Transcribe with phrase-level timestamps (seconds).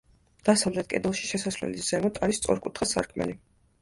[0.47, 3.37] დასავლეთ კედელში, შესასვლელის ზემოთ, არის სწორკუთხა სარკმელი.